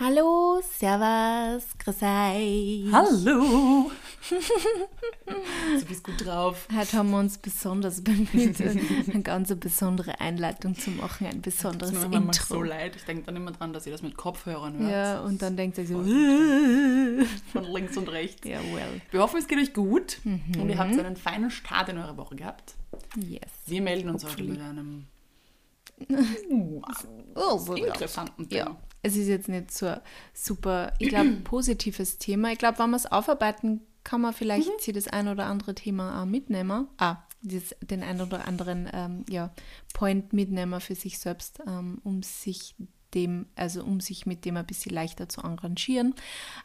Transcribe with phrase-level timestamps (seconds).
[0.00, 2.92] Hallo, Servus, grüß euch.
[2.92, 3.90] Hallo!
[5.80, 6.68] du bist gut drauf.
[6.72, 12.02] Heute haben wir uns besonders bemüht, eine ganz besondere Einleitung zu machen, ein besonderes Das
[12.02, 12.44] tut mir Intro.
[12.54, 12.94] so leid.
[12.94, 14.90] Ich denke dann immer dran, dass ihr das mit Kopfhörern hört.
[14.92, 16.00] Ja, und dann denkt ihr so,
[17.52, 18.46] Von links und rechts.
[18.46, 20.60] ja, well, Wir hoffen, es geht euch gut Mhm.
[20.60, 22.74] und ihr habt einen feinen Start in eure Woche gehabt.
[23.16, 23.50] yes.
[23.66, 24.52] Wir melden uns heute Hopefully.
[24.52, 25.06] mit einem
[27.34, 28.70] Oh, so interessanten Thema.
[28.70, 30.00] Ja, es ist jetzt nicht so ein
[30.34, 32.52] super, ich glaube, positives Thema.
[32.52, 34.94] Ich glaube, wenn man es aufarbeiten, kann man vielleicht Mhm.
[34.94, 36.88] das ein oder andere Thema auch mitnehmen.
[36.98, 39.50] Ah, das, den ein oder anderen ähm, ja,
[39.94, 42.74] Point mitnehmen für sich selbst, ähm, um sich
[43.14, 46.14] dem, also um sich mit dem ein bisschen leichter zu arrangieren.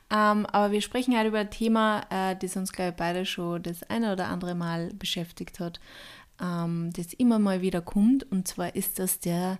[0.09, 3.63] Ähm, aber wir sprechen heute über ein Thema, äh, das uns, glaube ich, beide schon
[3.63, 5.80] das eine oder andere Mal beschäftigt hat,
[6.41, 8.30] ähm, das immer mal wieder kommt.
[8.31, 9.58] Und zwar ist das der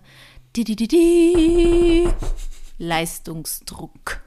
[0.54, 2.12] -di -di -di
[2.78, 4.20] Leistungsdruck.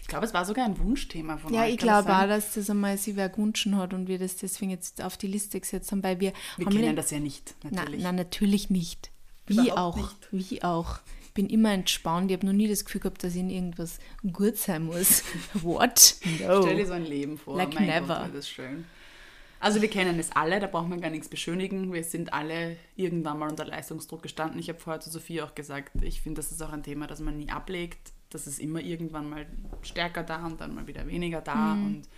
[0.00, 1.72] Ich glaube, es war sogar ein Wunschthema von Ja, euch.
[1.74, 4.36] ich kann das glaube auch, dass das einmal sich wer gewünscht hat und wir das
[4.36, 7.54] deswegen jetzt auf die Liste gesetzt haben, weil wir, Wir kennen den- das ja nicht,
[7.64, 8.02] Na, natürlich.
[8.02, 9.10] na, natürlich nicht.
[9.46, 10.08] Wie Überhaupt auch.
[10.30, 10.98] Wie auch.
[11.26, 12.30] Ich bin immer entspannt.
[12.30, 13.98] Ich habe noch nie das Gefühl gehabt, dass in irgendwas
[14.32, 15.22] gut sein muss.
[15.54, 16.14] What?
[16.40, 16.62] No.
[16.62, 17.56] Stell dir so ein Leben vor.
[17.56, 18.20] Like mein never.
[18.22, 18.86] Gott, das schön.
[19.64, 21.90] Also wir kennen es alle, da braucht man gar nichts beschönigen.
[21.90, 24.60] Wir sind alle irgendwann mal unter Leistungsdruck gestanden.
[24.60, 27.20] Ich habe vorher zu Sophie auch gesagt, ich finde, das ist auch ein Thema, das
[27.20, 28.12] man nie ablegt.
[28.28, 29.46] Das ist immer irgendwann mal
[29.80, 31.76] stärker da und dann mal wieder weniger da.
[31.76, 31.86] Mhm.
[31.86, 32.08] Und,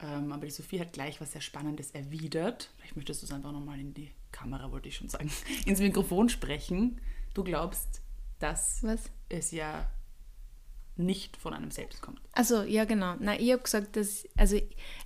[0.00, 2.70] ähm, aber die Sophie hat gleich was sehr Spannendes erwidert.
[2.78, 5.30] Vielleicht möchtest du es einfach nochmal in die Kamera, wollte ich schon sagen,
[5.66, 6.98] ins Mikrofon sprechen.
[7.34, 8.00] Du glaubst,
[8.38, 9.10] dass Was?
[9.28, 9.90] es ja
[10.96, 12.20] nicht von einem selbst kommt.
[12.32, 13.14] Also, ja, genau.
[13.18, 14.58] Nein, ich habe gesagt, dass, also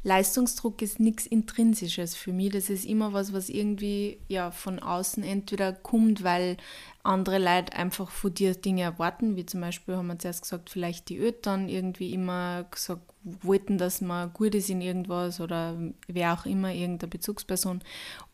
[0.02, 2.50] Leistungsdruck ist nichts Intrinsisches für mich.
[2.50, 6.58] Das ist immer was, was irgendwie ja, von außen entweder kommt, weil
[7.02, 11.08] andere Leute einfach von dir Dinge erwarten, wie zum Beispiel haben wir zuerst gesagt, vielleicht
[11.08, 13.02] die Eltern irgendwie immer gesagt,
[13.42, 17.80] wollten, dass man gut ist in irgendwas oder wer auch immer, irgendeine Bezugsperson.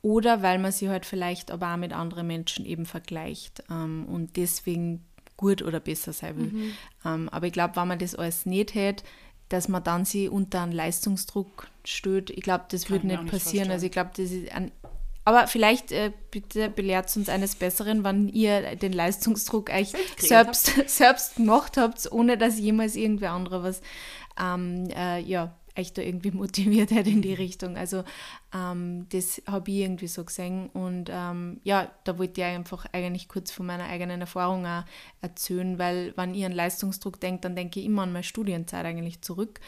[0.02, 4.36] Oder weil man sie halt vielleicht aber auch mit anderen Menschen eben vergleicht ähm, und
[4.36, 5.04] deswegen
[5.36, 6.72] gut oder besser sein will.
[7.04, 9.04] Ähm, aber ich glaube, wenn man das alles nicht hätte,
[9.48, 13.32] dass man dann sie unter einen Leistungsdruck stellt, ich glaube, das würde nicht auch nicht
[13.32, 13.70] passieren.
[13.70, 14.72] also ich glaube, das ist ein
[15.26, 21.36] aber vielleicht äh, bitte belehrt uns eines Besseren, wann ihr den Leistungsdruck euch Selbst selbst,
[21.36, 23.80] gemacht habt, ohne dass jemals irgendwer andere was
[24.38, 27.76] ähm, äh, ja, euch da irgendwie motiviert hat in die Richtung.
[27.76, 28.04] Also
[28.54, 33.28] ähm, das habe ich irgendwie so gesehen und ähm, ja, da wollte ich einfach eigentlich
[33.28, 34.84] kurz von meiner eigenen Erfahrung auch
[35.20, 39.20] erzählen, weil wenn ich an Leistungsdruck denke, dann denke ich immer an meine Studienzeit eigentlich
[39.22, 39.60] zurück.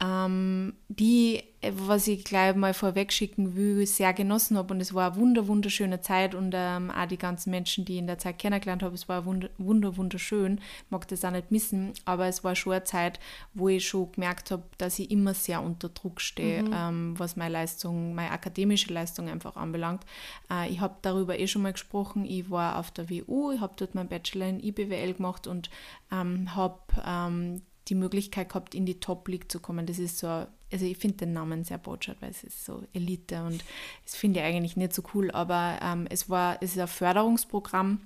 [0.00, 4.92] Ähm, die, äh, was ich gleich mal vorweg schicken will, sehr genossen habe und es
[4.92, 8.18] war eine wunder, wunderschöne Zeit und ähm, auch die ganzen Menschen, die ich in der
[8.18, 12.26] Zeit kennengelernt habe, es war wunder, wunder, wunderschön, Ich mag das auch nicht missen, aber
[12.26, 13.20] es war schon eine Zeit,
[13.54, 17.52] wo ich schon gemerkt habe, dass ich immer sehr unter Druck stehe, ähm, was meine
[17.52, 20.04] Leistung, meine akademische Leistung einfach anbelangt.
[20.50, 23.74] Äh, ich habe darüber eh schon mal gesprochen, ich war auf der WU, ich habe
[23.76, 25.70] dort meinen Bachelor in IBWL gemacht und
[26.10, 29.86] ähm, habe ähm, die Möglichkeit gehabt, in die Top League zu kommen.
[29.86, 33.42] Das ist so, also ich finde den Namen sehr botschert, weil es ist so Elite
[33.44, 33.62] und
[34.04, 38.00] das finde ich eigentlich nicht so cool, aber ähm, es war, es ist ein Förderungsprogramm,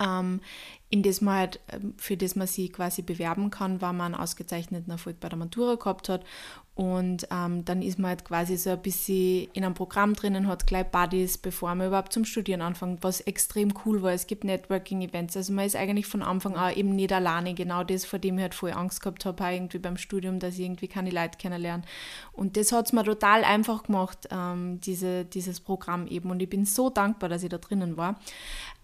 [0.00, 0.40] ähm,
[0.90, 4.22] in das man halt, ähm, für das man sich quasi bewerben kann, weil man einen
[4.22, 6.24] ausgezeichneten Erfolg bei der Matura gehabt hat.
[6.78, 10.64] Und ähm, dann ist man halt quasi so ein bisschen in einem Programm drinnen, hat
[10.64, 14.12] gleich Buddies, bevor man überhaupt zum Studieren anfängt, was extrem cool war.
[14.12, 15.36] Es gibt Networking-Events.
[15.36, 17.54] Also man ist eigentlich von Anfang an eben nicht alleine.
[17.54, 20.60] Genau das, vor dem ich halt voll Angst gehabt habe, irgendwie beim Studium, dass ich
[20.60, 21.82] irgendwie keine Leute kennenlerne.
[22.30, 26.30] Und das hat es mir total einfach gemacht, ähm, diese, dieses Programm eben.
[26.30, 28.20] Und ich bin so dankbar, dass ich da drinnen war.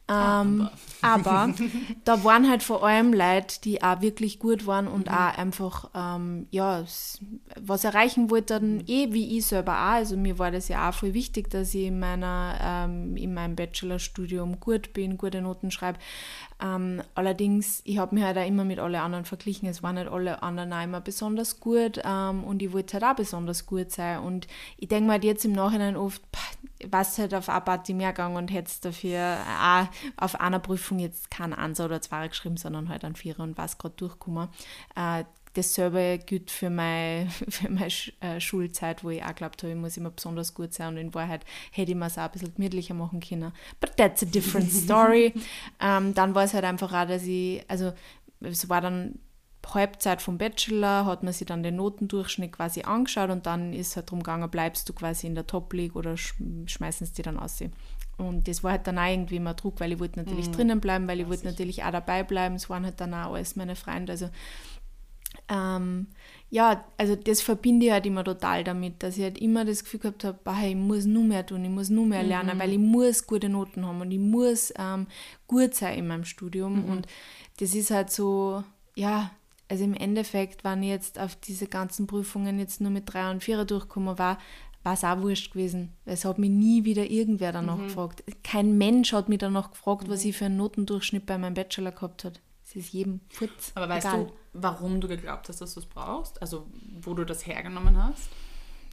[0.07, 0.69] Ähm,
[1.01, 1.55] aber
[2.05, 6.47] da waren halt vor allem Leute, die auch wirklich gut waren und auch einfach ähm,
[6.51, 6.85] ja,
[7.59, 9.95] was erreichen wollten, eh wie ich selber auch.
[9.95, 13.57] Also mir war das ja auch voll wichtig, dass ich in, meiner, ähm, in meinem
[13.57, 15.99] Bachelorstudium gut bin, gute Noten schreibe.
[16.63, 19.69] Ähm, allerdings, ich habe mich halt auch immer mit allen anderen verglichen.
[19.69, 23.17] Es waren nicht alle anderen auch immer besonders gut ähm, und ich wollte halt auch
[23.17, 24.21] besonders gut sein.
[24.21, 24.47] Und
[24.77, 26.23] ich denke mir halt jetzt im Nachhinein oft,
[26.91, 29.87] was halt auf eine Party mehr gegangen und hätte dafür auch
[30.17, 33.79] auf einer Prüfung jetzt keinen Einser oder Zweier geschrieben, sondern halt einen Vierer und was
[33.79, 34.49] gerade durchgekommen.
[34.97, 35.25] Äh,
[35.55, 39.97] dasselbe gilt für meine, für meine äh, Schulzeit, wo ich auch geglaubt habe, ich muss
[39.97, 42.95] immer besonders gut sein und in Wahrheit hätte ich mir es auch ein bisschen gemütlicher
[42.95, 43.53] machen können.
[43.81, 45.33] But that's a different story.
[45.81, 47.93] ähm, dann war es halt einfach auch, dass ich, also
[48.41, 49.19] es war dann
[49.73, 54.09] Halbzeit vom Bachelor, hat man sich dann den Notendurchschnitt quasi angeschaut und dann ist halt
[54.09, 56.35] darum gegangen, bleibst du quasi in der Top League oder sch
[56.67, 57.63] schmeißen sie die dann aus.
[58.17, 60.53] Und das war halt dann auch irgendwie immer Druck, weil ich wollte natürlich mhm.
[60.53, 62.55] drinnen bleiben, weil ich wollte natürlich auch dabei bleiben.
[62.55, 64.13] Es waren halt dann auch alles meine Freunde.
[64.13, 64.29] Also
[65.49, 66.07] ähm,
[66.51, 70.01] ja, also das verbinde ich halt immer total damit, dass ich halt immer das Gefühl
[70.01, 72.61] gehabt habe, hey, ich muss nur mehr tun, ich muss nur mehr lernen, mhm.
[72.61, 75.07] weil ich muss gute Noten haben und ich muss ähm,
[75.47, 76.85] gut sein in meinem Studium.
[76.85, 76.91] Mhm.
[76.91, 77.07] Und
[77.59, 78.63] das ist halt so,
[78.95, 79.33] ja,
[79.69, 83.43] also im Endeffekt, wenn ich jetzt auf diese ganzen Prüfungen jetzt nur mit drei und
[83.43, 84.39] vierer durchgekommen war,
[84.85, 85.93] war es auch wurscht gewesen.
[86.05, 87.85] Es hat mich nie wieder irgendwer danach mhm.
[87.85, 88.23] gefragt.
[88.45, 90.13] Kein Mensch hat mich danach gefragt, mhm.
[90.13, 92.37] was ich für einen Notendurchschnitt bei meinem Bachelor gehabt habe.
[92.65, 93.73] Es ist jedem Futz.
[93.75, 94.27] Aber weißt egal.
[94.27, 96.41] du, warum du geglaubt hast, dass du es brauchst?
[96.41, 96.67] Also,
[97.03, 98.29] wo du das hergenommen hast?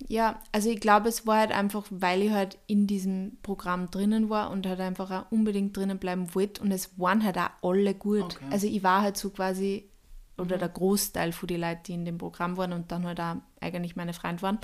[0.08, 4.30] Ja, also ich glaube, es war halt einfach, weil ich halt in diesem Programm drinnen
[4.30, 7.94] war und halt einfach auch unbedingt drinnen bleiben wollte und es waren halt auch alle
[7.94, 8.24] gut.
[8.24, 8.46] Okay.
[8.50, 9.90] Also ich war halt so quasi,
[10.38, 10.60] oder mhm.
[10.60, 13.96] der Großteil von den Leuten, die in dem Programm waren und dann halt auch eigentlich
[13.96, 14.60] meine Freunde waren,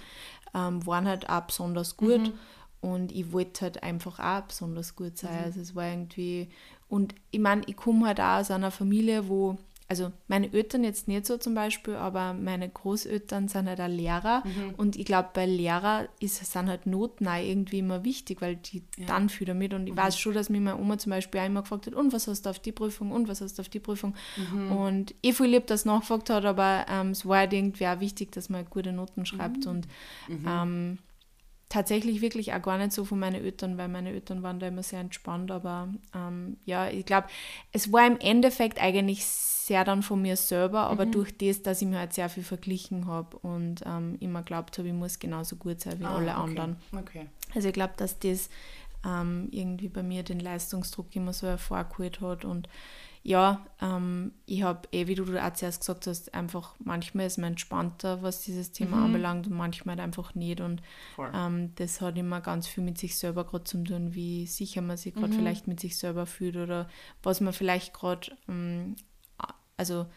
[0.54, 2.20] ähm, waren halt auch besonders gut.
[2.20, 2.34] Mhm.
[2.80, 5.40] Und ich wollte halt einfach auch besonders gut sein.
[5.40, 5.44] Mhm.
[5.46, 6.50] Also es war irgendwie,
[6.90, 9.58] und ich meine, ich komme halt auch aus einer Familie, wo,
[9.90, 14.44] also meine Eltern jetzt nicht so zum Beispiel, aber meine Großeltern sind halt auch Lehrer.
[14.46, 14.76] Mhm.
[14.76, 18.84] Und ich glaube, bei Lehrer ist, sind halt Noten auch irgendwie immer wichtig, weil die
[18.98, 19.06] ja.
[19.08, 19.74] dann viel damit.
[19.74, 19.98] Und ich mhm.
[19.98, 22.46] weiß schon, dass mich meine Oma zum Beispiel auch immer gefragt hat, und was hast
[22.46, 24.14] du auf die Prüfung, und was hast du auf die Prüfung.
[24.36, 24.72] Mhm.
[24.74, 28.34] Und ich viel lieb, dass nachgefragt hat, aber ähm, es war halt irgendwie auch wichtig,
[28.34, 29.66] dass man gute Noten schreibt.
[29.66, 29.72] Mhm.
[29.72, 29.88] Und
[30.28, 30.46] mhm.
[30.48, 30.98] ähm,
[31.70, 34.84] tatsächlich wirklich auch gar nicht so von meinen Eltern, weil meine Eltern waren da immer
[34.84, 35.52] sehr entspannt.
[35.52, 37.28] Aber ähm, ja, ich glaube,
[37.72, 41.12] es war im Endeffekt eigentlich sehr dann von mir selber, aber mhm.
[41.12, 44.88] durch das, dass ich mir halt sehr viel verglichen habe und ähm, immer glaubt habe,
[44.88, 46.40] ich muss genauso gut sein wie ah, alle okay.
[46.40, 46.78] anderen.
[46.96, 47.28] Okay.
[47.54, 48.50] Also ich glaube, dass das
[49.06, 52.70] ähm, irgendwie bei mir den Leistungsdruck immer so hervorgeholt hat und
[53.24, 57.52] ja, ähm, ich habe eh, wie du auch zuerst gesagt hast, einfach manchmal ist man
[57.52, 59.04] entspannter, was dieses Thema mhm.
[59.06, 60.62] anbelangt und manchmal halt einfach nicht.
[60.62, 60.82] Und
[61.34, 64.98] ähm, das hat immer ganz viel mit sich selber gerade zu tun, wie sicher man
[64.98, 65.38] sich gerade mhm.
[65.38, 66.88] vielleicht mit sich selber fühlt oder
[67.24, 68.96] was man vielleicht gerade, ähm,
[69.76, 70.08] also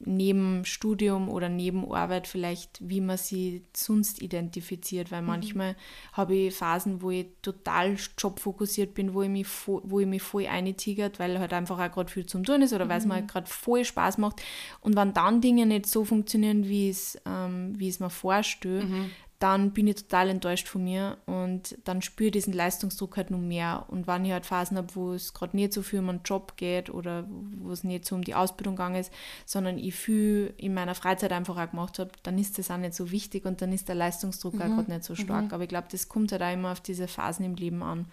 [0.00, 5.28] neben Studium oder neben Arbeit vielleicht, wie man sie sonst identifiziert, weil mhm.
[5.28, 5.76] manchmal
[6.12, 10.46] habe ich Phasen, wo ich total jobfokussiert bin, wo ich mich, wo ich mich voll
[10.46, 12.88] eintigert, weil halt einfach auch gerade viel zum tun ist oder mhm.
[12.90, 14.42] weil es mir halt gerade voll Spaß macht
[14.80, 19.10] und wenn dann Dinge nicht so funktionieren, wie es, ähm, wie es mir vorstelle, mhm
[19.38, 23.38] dann bin ich total enttäuscht von mir und dann spüre ich diesen Leistungsdruck halt noch
[23.38, 23.84] mehr.
[23.88, 26.56] Und wenn ich halt Phasen habe, wo es gerade nicht so viel um einen Job
[26.56, 27.26] geht oder
[27.58, 29.12] wo es nicht so um die Ausbildung gegangen ist,
[29.44, 32.94] sondern ich viel in meiner Freizeit einfach auch gemacht habe, dann ist das auch nicht
[32.94, 34.62] so wichtig und dann ist der Leistungsdruck mhm.
[34.62, 35.46] auch gerade nicht so stark.
[35.46, 35.52] Mhm.
[35.52, 38.06] Aber ich glaube, das kommt halt auch immer auf diese Phasen im Leben an.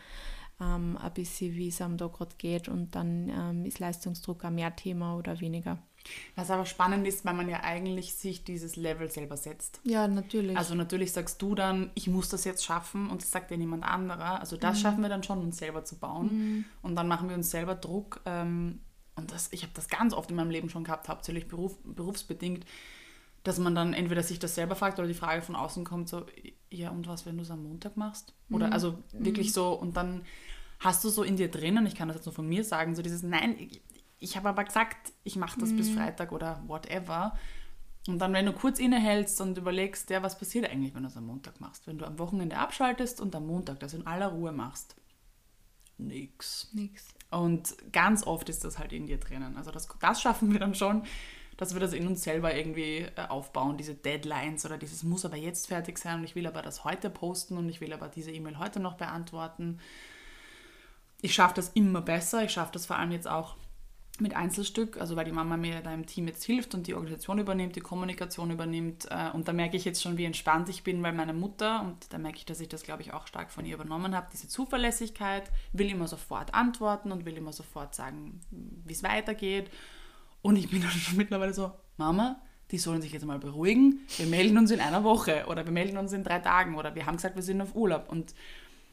[0.60, 4.50] Ähm, ein bisschen, wie es einem da gerade geht und dann ähm, ist Leistungsdruck auch
[4.50, 5.80] mehr Thema oder weniger.
[6.36, 9.80] Was aber spannend ist, weil man ja eigentlich sich dieses Level selber setzt.
[9.84, 10.58] Ja, natürlich.
[10.58, 13.84] Also natürlich sagst du dann, ich muss das jetzt schaffen und das sagt dir niemand
[13.84, 14.40] anderer.
[14.40, 14.82] Also das mhm.
[14.82, 16.28] schaffen wir dann schon, uns selber zu bauen.
[16.28, 16.66] Mhm.
[16.82, 18.22] Und dann machen wir uns selber Druck.
[18.26, 18.80] Ähm,
[19.16, 22.66] und das, ich habe das ganz oft in meinem Leben schon gehabt, hauptsächlich beruf, berufsbedingt,
[23.44, 26.26] dass man dann entweder sich das selber fragt oder die Frage von außen kommt, so,
[26.70, 28.34] ja und was, wenn du es am Montag machst?
[28.50, 28.74] Oder mhm.
[28.74, 29.54] also wirklich mhm.
[29.54, 30.24] so und dann
[30.80, 33.02] hast du so in dir drinnen, ich kann das jetzt nur von mir sagen, so
[33.02, 33.56] dieses, nein,
[34.22, 35.78] ich habe aber gesagt, ich mache das mhm.
[35.78, 37.38] bis Freitag oder whatever.
[38.08, 41.18] Und dann, wenn du kurz innehältst und überlegst, ja, was passiert eigentlich, wenn du es
[41.18, 41.86] am Montag machst?
[41.88, 44.96] Wenn du am Wochenende abschaltest und am Montag das in aller Ruhe machst.
[45.98, 46.70] Nix.
[46.74, 47.08] Nix.
[47.32, 49.58] Und ganz oft ist das halt in dir drinnen.
[49.58, 51.04] Also das, das schaffen wir dann schon,
[51.58, 55.38] dass wir das in uns selber irgendwie äh, aufbauen, diese Deadlines oder dieses muss aber
[55.38, 58.32] jetzt fertig sein und ich will aber das heute posten und ich will aber diese
[58.32, 59.80] E-Mail heute noch beantworten.
[61.22, 62.44] Ich schaffe das immer besser.
[62.44, 63.56] Ich schaffe das vor allem jetzt auch
[64.22, 67.40] mit Einzelstück, also weil die Mama mir da im Team jetzt hilft und die Organisation
[67.40, 69.08] übernimmt, die Kommunikation übernimmt.
[69.10, 72.14] Äh, und da merke ich jetzt schon, wie entspannt ich bin, weil meine Mutter, und
[72.14, 74.48] da merke ich, dass ich das, glaube ich, auch stark von ihr übernommen habe, diese
[74.48, 79.70] Zuverlässigkeit, will immer sofort antworten und will immer sofort sagen, wie es weitergeht.
[80.42, 84.02] Und ich bin schon mittlerweile so, Mama, die sollen sich jetzt mal beruhigen.
[84.18, 87.06] Wir melden uns in einer Woche oder wir melden uns in drei Tagen oder wir
[87.06, 88.10] haben gesagt, wir sind auf Urlaub.
[88.10, 88.34] Und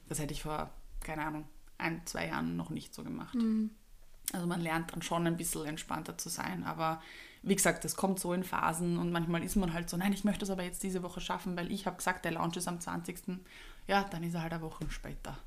[0.08, 0.70] das hätte ich vor,
[1.00, 1.44] keine Ahnung,
[1.76, 3.36] ein, zwei Jahren noch nicht so gemacht.
[3.36, 3.70] Mhm.
[4.32, 6.64] Also man lernt dann schon ein bisschen entspannter zu sein.
[6.64, 7.00] Aber
[7.42, 10.24] wie gesagt, das kommt so in Phasen und manchmal ist man halt so, nein, ich
[10.24, 12.80] möchte es aber jetzt diese Woche schaffen, weil ich habe gesagt, der Launch ist am
[12.80, 13.40] 20.
[13.86, 15.38] Ja, dann ist er halt eine Woche später.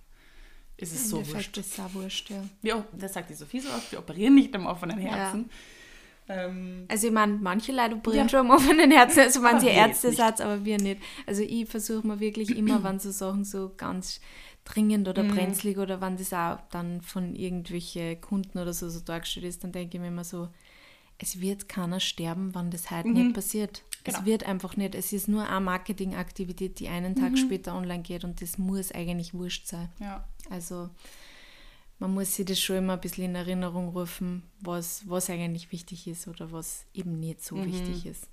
[0.78, 1.58] Ist es Im so Endeffekt wurscht.
[1.58, 2.44] ist es wurscht, ja.
[2.64, 2.86] ja.
[2.94, 5.50] Das sagt die Sophie so oft, wir operieren nicht am offenen Herzen.
[6.28, 6.46] Ja.
[6.46, 8.30] Ähm, also ich meine, manche Leute operieren ja.
[8.30, 11.02] schon am offenen Herzen, also sie Ärzte sagt, aber wir nicht.
[11.28, 14.22] Also ich versuche mir wirklich immer, wenn so Sachen so ganz
[14.66, 15.36] dringend oder mhm.
[15.36, 19.72] brenzlig oder wenn das auch dann von irgendwelchen Kunden oder so, so dargestellt ist, dann
[19.72, 20.50] denke ich mir immer so,
[21.18, 23.14] es wird keiner sterben, wenn das heute mhm.
[23.14, 23.84] nicht passiert.
[24.04, 24.18] Genau.
[24.18, 24.96] Es wird einfach nicht.
[24.96, 27.38] Es ist nur eine Marketingaktivität, die einen Tag mhm.
[27.38, 29.90] später online geht und das muss eigentlich wurscht sein.
[30.00, 30.28] Ja.
[30.50, 30.90] Also
[32.00, 36.08] man muss sich das schon immer ein bisschen in Erinnerung rufen, was, was eigentlich wichtig
[36.08, 37.66] ist oder was eben nicht so mhm.
[37.66, 38.28] wichtig ist.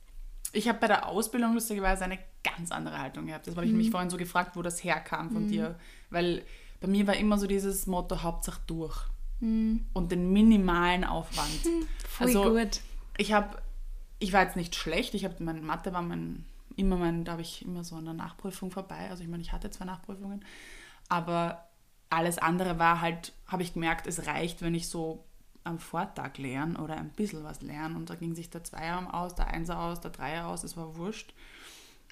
[0.52, 3.46] Ich habe bei der Ausbildung lustigerweise eine ganz andere Haltung gehabt.
[3.46, 3.78] Das habe ich mhm.
[3.78, 5.48] mich vorhin so gefragt, wo das herkam von mhm.
[5.48, 5.78] dir.
[6.10, 6.44] Weil
[6.80, 9.06] bei mir war immer so dieses Motto, Hauptsache durch.
[9.40, 9.86] Mhm.
[9.92, 11.60] Und den minimalen Aufwand.
[12.08, 12.80] Voll also, gut.
[13.16, 13.58] Ich habe,
[14.18, 16.44] ich war jetzt nicht schlecht, ich habe, meine Mathe war mein,
[16.76, 19.10] immer mein, da habe ich immer so an der Nachprüfung vorbei.
[19.10, 20.44] Also ich meine, ich hatte zwei Nachprüfungen.
[21.08, 21.68] Aber
[22.10, 25.24] alles andere war halt, habe ich gemerkt, es reicht, wenn ich so
[25.64, 27.96] am Vortag lerne oder ein bisschen was lerne.
[27.96, 30.96] Und da ging sich der Zweier aus, der Einser aus, der Dreier aus, es war
[30.96, 31.34] wurscht.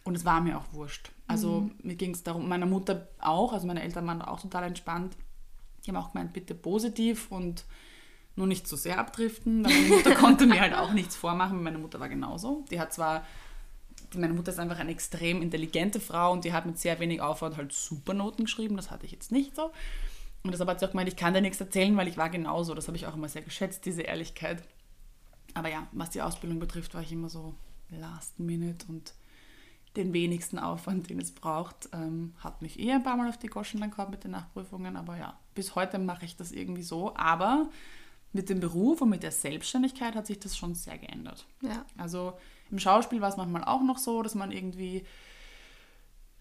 [0.07, 1.11] Und es war mir auch wurscht.
[1.27, 1.75] Also mhm.
[1.83, 5.17] mir ging es darum, meiner Mutter auch, also meine Eltern waren auch total entspannt.
[5.85, 7.65] Die haben auch gemeint, bitte positiv und
[8.37, 9.65] nur nicht zu so sehr abdriften.
[9.65, 11.61] Weil meine Mutter konnte mir halt auch nichts vormachen.
[11.61, 12.65] Meine Mutter war genauso.
[12.71, 13.27] Die hat zwar,
[14.15, 17.57] meine Mutter ist einfach eine extrem intelligente Frau und die hat mit sehr wenig Aufwand
[17.57, 18.77] halt Supernoten geschrieben.
[18.77, 19.73] Das hatte ich jetzt nicht so.
[20.45, 22.75] Und deshalb hat sie auch gemeint, ich kann dir nichts erzählen, weil ich war genauso.
[22.75, 24.63] Das habe ich auch immer sehr geschätzt, diese Ehrlichkeit.
[25.55, 27.57] Aber ja, was die Ausbildung betrifft, war ich immer so
[27.91, 29.13] last minute und
[29.97, 31.89] den wenigsten Aufwand, den es braucht.
[31.93, 34.97] Ähm, hat mich eh ein paar Mal auf die Goschen dann gehabt mit den Nachprüfungen,
[34.97, 37.15] aber ja, bis heute mache ich das irgendwie so.
[37.17, 37.69] Aber
[38.33, 41.47] mit dem Beruf und mit der Selbstständigkeit hat sich das schon sehr geändert.
[41.63, 41.85] Ja.
[41.97, 42.35] Also
[42.71, 45.05] im Schauspiel war es manchmal auch noch so, dass man irgendwie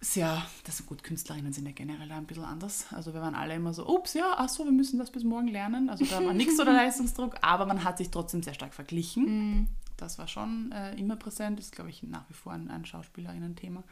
[0.01, 2.88] sehr, das sind gut, Künstlerinnen sind ja generell ein bisschen anders.
[2.91, 5.47] Also wir waren alle immer so, ups, ja, ach so, wir müssen das bis morgen
[5.47, 5.89] lernen.
[5.89, 9.59] Also da war nichts oder Leistungsdruck, aber man hat sich trotzdem sehr stark verglichen.
[9.62, 12.85] Mm das war schon äh, immer präsent, ist, glaube ich, nach wie vor ein, ein
[12.85, 13.83] Schauspielerinnen-Thema.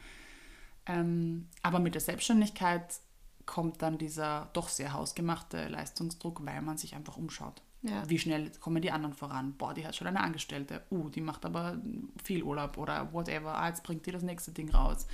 [0.86, 3.00] Ähm, aber mit der Selbstständigkeit
[3.46, 7.62] kommt dann dieser doch sehr hausgemachte Leistungsdruck, weil man sich einfach umschaut.
[7.82, 8.08] Ja.
[8.08, 9.54] Wie schnell kommen die anderen voran?
[9.58, 10.82] Boah, die hat schon eine Angestellte.
[10.90, 11.78] Uh, die macht aber
[12.22, 13.54] viel Urlaub oder whatever.
[13.58, 15.06] Ah, jetzt bringt die das nächste Ding raus.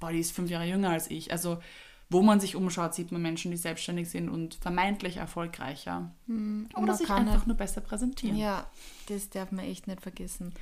[0.00, 1.30] Boah, die ist fünf Jahre jünger als ich.
[1.30, 1.60] Also
[2.10, 6.10] wo man sich umschaut, sieht man Menschen, die selbstständig sind und vermeintlich erfolgreicher.
[6.26, 6.68] Mhm.
[6.76, 8.36] Oder sich einfach halt, nur besser präsentieren.
[8.36, 8.68] Ja,
[9.08, 10.52] das darf man echt nicht vergessen.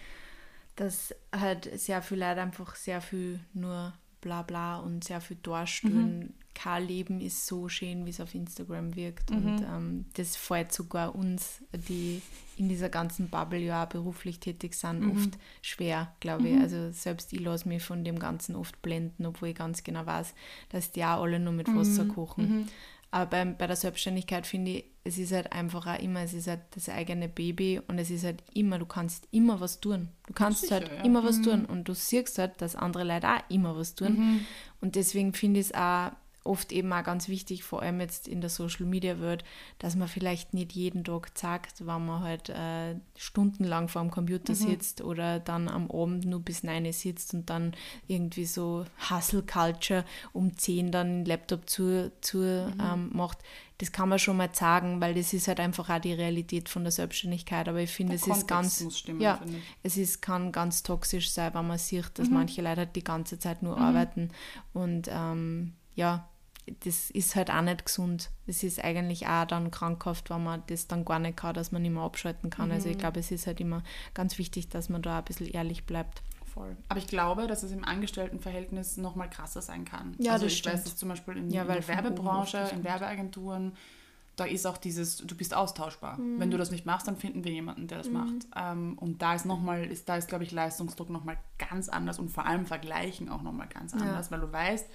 [0.77, 6.19] Dass halt sehr viele Leute einfach sehr viel nur bla bla und sehr viel darstellen.
[6.19, 6.35] Mhm.
[6.59, 9.31] Kein Leben ist so schön, wie es auf Instagram wirkt.
[9.31, 9.37] Mhm.
[9.37, 12.21] Und ähm, das fällt sogar uns, die
[12.57, 15.13] in dieser ganzen Bubble ja auch beruflich tätig sind, mhm.
[15.13, 16.57] oft schwer, glaube ich.
[16.57, 16.63] Mhm.
[16.63, 20.35] Also selbst ich lasse mich von dem Ganzen oft blenden, obwohl ich ganz genau weiß,
[20.71, 22.09] dass die auch alle nur mit Wasser mhm.
[22.09, 22.49] kochen.
[22.49, 22.69] Mhm.
[23.13, 26.49] Aber bei, bei der Selbstständigkeit finde ich, es ist halt einfach auch immer, es ist
[26.49, 30.09] halt das eigene Baby und es ist halt immer, du kannst immer was tun.
[30.27, 31.05] Du kannst Sicher, halt ja.
[31.05, 31.43] immer was mhm.
[31.45, 34.45] tun und du siehst halt, dass andere Leute auch immer was tun.
[34.81, 36.11] Und deswegen finde ich es auch
[36.45, 39.45] oft eben auch ganz wichtig, vor allem jetzt in der Social Media Welt,
[39.79, 44.53] dass man vielleicht nicht jeden Tag sagt, wenn man halt äh, stundenlang vor dem Computer
[44.53, 44.57] mhm.
[44.57, 47.75] sitzt oder dann am Abend nur bis 9 sitzt und dann
[48.07, 52.81] irgendwie so Hustle Culture um 10 dann den Laptop zu, zu mhm.
[52.81, 53.39] ähm, macht.
[53.79, 56.83] Das kann man schon mal sagen, weil das ist halt einfach auch die Realität von
[56.83, 57.69] der Selbstständigkeit.
[57.69, 59.41] Aber ich finde, es ist ganz, stimmen, ja,
[59.85, 62.35] es ist, kann ganz toxisch sein, wenn man sieht, dass mhm.
[62.35, 63.83] manche Leute halt die ganze Zeit nur mhm.
[63.83, 64.31] arbeiten
[64.73, 66.29] und ähm, ja,
[66.85, 68.31] das ist halt auch nicht gesund.
[68.47, 71.83] Es ist eigentlich auch dann krankhaft, wenn man das dann gar nicht kann, dass man
[71.83, 72.69] nicht mehr abschalten kann.
[72.69, 72.75] Mhm.
[72.75, 73.01] Also ich mhm.
[73.01, 73.83] glaube, es ist halt immer
[74.15, 76.23] ganz wichtig, dass man da ein bisschen ehrlich bleibt.
[76.55, 76.77] Voll.
[76.89, 80.15] Aber ich glaube, dass es im Angestelltenverhältnis noch mal krasser sein kann.
[80.19, 80.77] Ja, also das ich stimmt.
[80.77, 83.73] weiß es zum Beispiel in, ja, in der Werbebranche, in Werbeagenturen,
[84.37, 86.17] da ist auch dieses, du bist austauschbar.
[86.17, 86.39] Mhm.
[86.39, 88.13] Wenn du das nicht machst, dann finden wir jemanden, der das mhm.
[88.13, 88.47] macht.
[88.55, 92.29] Ähm, und da ist nochmal, ist, da ist, glaube ich, Leistungsdruck nochmal ganz anders und
[92.29, 94.31] vor allem Vergleichen auch nochmal ganz anders, ja.
[94.31, 94.87] weil du weißt,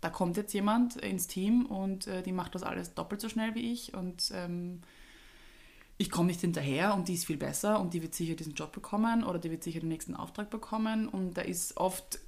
[0.00, 3.54] da kommt jetzt jemand ins Team und äh, die macht das alles doppelt so schnell
[3.54, 4.82] wie ich und ähm,
[5.98, 8.72] ich komme nicht hinterher und die ist viel besser und die wird sicher diesen Job
[8.72, 12.18] bekommen oder die wird sicher den nächsten Auftrag bekommen und da ist oft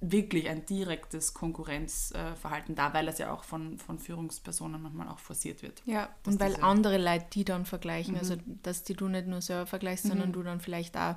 [0.00, 5.62] wirklich ein direktes Konkurrenzverhalten da, weil das ja auch von, von Führungspersonen manchmal auch forciert
[5.62, 5.82] wird.
[5.86, 8.40] Ja, und weil andere Leute die dann vergleichen, also mhm.
[8.40, 10.10] also dass die du nicht nur selber vergleichst, mhm.
[10.10, 11.16] sondern du dann vielleicht auch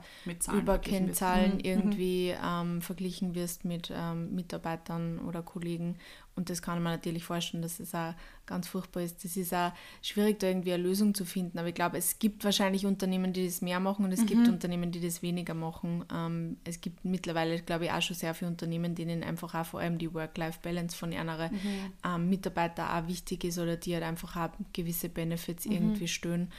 [0.52, 1.60] über Kennzahlen mhm.
[1.60, 5.98] irgendwie ähm, verglichen wirst mit ähm, Mitarbeitern oder Kollegen
[6.36, 8.14] und das kann man natürlich vorstellen, dass es auch
[8.46, 9.24] ganz furchtbar ist.
[9.24, 11.58] Das ist auch schwierig, da irgendwie eine Lösung zu finden.
[11.58, 14.28] Aber ich glaube, es gibt wahrscheinlich Unternehmen, die das mehr machen und es mhm.
[14.28, 16.04] gibt Unternehmen, die das weniger machen.
[16.14, 19.80] Ähm, es gibt mittlerweile, glaube ich, auch schon sehr viele Unternehmen, denen einfach auch vor
[19.80, 21.94] allem die Work-Life-Balance von ihren mhm.
[22.06, 25.72] ähm, Mitarbeitern auch wichtig ist oder die halt einfach auch gewisse Benefits mhm.
[25.72, 26.52] irgendwie stören.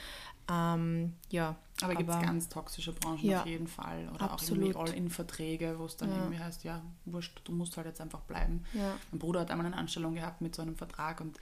[0.48, 4.08] Ähm, ja, aber gibt es ganz toxische Branchen ja, auf jeden Fall.
[4.14, 4.76] Oder absolut.
[4.76, 6.16] auch irgendwie All-In-Verträge, wo es dann ja.
[6.18, 8.64] irgendwie heißt, ja, wurscht, du musst halt jetzt einfach bleiben.
[8.72, 8.96] Ja.
[9.10, 11.38] Mein Bruder hat einmal eine Anstellung gehabt mit so einem Vertrag und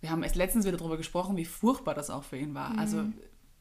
[0.00, 2.76] wir haben erst letztens wieder darüber gesprochen, wie furchtbar das auch für ihn war.
[2.76, 3.12] Also mhm.
[3.12, 3.12] Also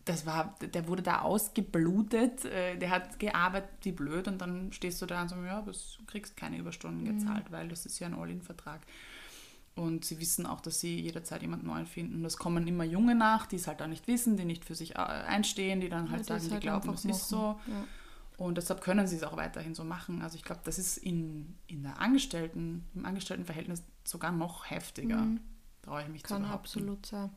[0.05, 5.01] das war, der wurde da ausgeblutet, äh, der hat gearbeitet wie blöd und dann stehst
[5.01, 5.71] du da und sagst, ja, du
[6.07, 7.53] kriegst keine Überstunden gezahlt, mhm.
[7.53, 8.81] weil das ist ja ein All-In-Vertrag.
[9.75, 12.25] Und sie wissen auch, dass sie jederzeit jemand Neuen finden.
[12.25, 14.95] Es kommen immer Junge nach, die es halt auch nicht wissen, die nicht für sich
[14.95, 17.59] äh, einstehen, die dann halt ja, sagen, die halt glauben, es ist so.
[17.67, 17.87] Ja.
[18.37, 20.21] Und deshalb können sie es auch weiterhin so machen.
[20.21, 25.17] Also ich glaube, das ist in, in der Angestellten, im Angestelltenverhältnis sogar noch heftiger.
[25.17, 25.39] Mhm.
[25.83, 26.65] Traue ich mich Kann zu behaupten.
[26.65, 27.29] absolut sein.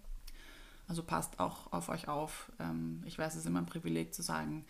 [0.88, 2.50] Also passt auch auf euch auf.
[2.58, 4.64] Ähm, ich weiß, es ist immer ein Privileg zu sagen,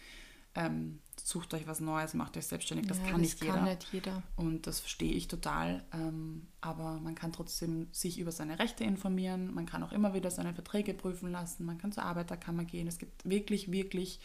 [0.54, 2.86] ähm, sucht euch was Neues, macht euch selbstständig.
[2.86, 3.74] Das ja, kann, das nicht, kann jeder.
[3.74, 4.22] nicht jeder.
[4.36, 5.82] Und das verstehe ich total.
[5.92, 9.54] Ähm, aber man kann trotzdem sich über seine Rechte informieren.
[9.54, 11.64] Man kann auch immer wieder seine Verträge prüfen lassen.
[11.64, 12.86] Man kann zur Arbeiterkammer gehen.
[12.86, 14.20] Es gibt wirklich, wirklich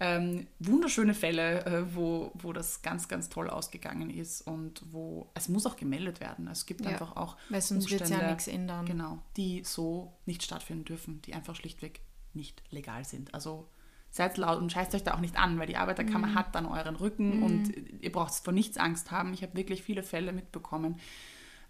[0.00, 5.48] ähm, wunderschöne Fälle, äh, wo, wo das ganz, ganz toll ausgegangen ist und wo es
[5.48, 6.46] muss auch gemeldet werden.
[6.46, 8.86] Es gibt ja, einfach auch weil sonst wird ja nichts ändern.
[8.86, 12.00] Genau, die so nicht stattfinden dürfen, die einfach schlichtweg
[12.32, 13.34] nicht legal sind.
[13.34, 13.68] Also
[14.10, 16.34] seid laut und scheißt euch da auch nicht an, weil die Arbeiterkammer mhm.
[16.34, 17.42] hat dann euren Rücken mhm.
[17.42, 19.32] und ihr braucht vor nichts Angst haben.
[19.34, 20.98] Ich habe wirklich viele Fälle mitbekommen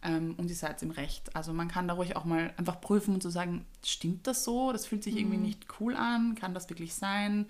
[0.02, 1.34] ähm, und ihr seid im Recht.
[1.34, 4.44] Also man kann da ruhig auch mal einfach prüfen und zu so sagen, stimmt das
[4.44, 4.72] so?
[4.72, 5.20] Das fühlt sich mhm.
[5.20, 6.34] irgendwie nicht cool an.
[6.34, 7.46] Kann das wirklich sein?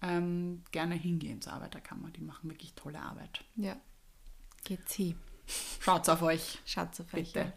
[0.00, 2.10] Ähm, gerne hingehen zur Arbeiterkammer.
[2.10, 3.44] Die machen wirklich tolle Arbeit.
[3.56, 3.76] Ja,
[4.64, 5.16] geht's hin.
[5.80, 6.58] Schaut's auf euch.
[6.64, 7.32] Schaut's auf euch.
[7.32, 7.40] Bitte.
[7.40, 7.52] Ja.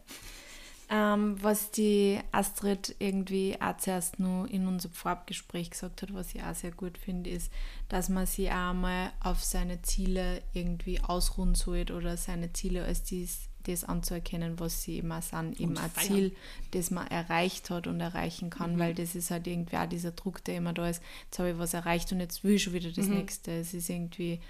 [0.93, 6.43] Ähm, was die Astrid irgendwie auch zuerst nur in unserem Vorabgespräch gesagt hat, was ich
[6.43, 7.50] auch sehr gut finde, ist,
[7.88, 13.03] dass man sich auch mal auf seine Ziele irgendwie ausruhen sollte oder seine Ziele als
[13.03, 16.36] dies, das anzuerkennen, was sie auch sind, eben ein Ziel,
[16.71, 18.79] das man erreicht hat und erreichen kann, mhm.
[18.79, 21.57] weil das ist halt irgendwie auch dieser Druck, der immer da ist, jetzt habe ich
[21.57, 23.15] was erreicht und jetzt will ich schon wieder das mhm.
[23.15, 23.51] nächste.
[23.51, 24.41] Es ist irgendwie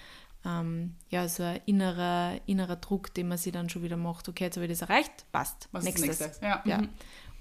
[0.46, 4.46] ähm, ja, so ein innerer, innerer Druck, den man sich dann schon wieder macht, okay,
[4.46, 6.20] jetzt habe ich das erreicht, passt, Was nächstes.
[6.20, 6.42] nächstes?
[6.42, 6.62] Ja.
[6.66, 6.80] ja.
[6.80, 6.90] Mhm.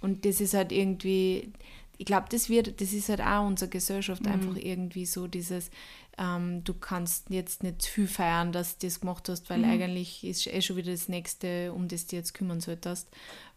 [0.01, 1.53] Und das ist halt irgendwie,
[1.99, 4.33] ich glaube, das wird, das ist halt auch unsere Gesellschaft mhm.
[4.33, 5.71] einfach irgendwie so dieses,
[6.19, 9.71] ähm, du kannst jetzt nicht zu viel feiern, dass du das gemacht hast, weil mhm.
[9.71, 13.09] eigentlich ist eh schon wieder das Nächste, um das du jetzt kümmern solltest.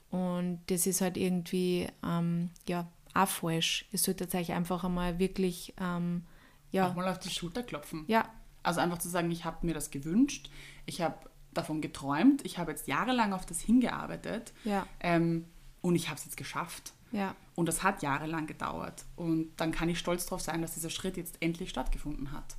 [0.10, 3.86] Und das ist halt irgendwie, ähm, ja, auch falsch.
[3.92, 6.24] Ihr solltet euch einfach einmal wirklich, ähm,
[6.72, 6.90] ja.
[6.90, 8.04] Auch mal auf die Schulter klopfen.
[8.08, 8.30] Ja,
[8.64, 10.50] also einfach zu sagen, ich habe mir das gewünscht,
[10.86, 11.16] ich habe
[11.54, 14.88] davon geträumt, ich habe jetzt jahrelang auf das hingearbeitet ja.
[15.00, 15.46] ähm,
[15.82, 16.94] und ich habe es jetzt geschafft.
[17.12, 17.36] Ja.
[17.56, 19.06] Und das hat jahrelang gedauert.
[19.16, 22.56] Und dann kann ich stolz darauf sein, dass dieser Schritt jetzt endlich stattgefunden hat.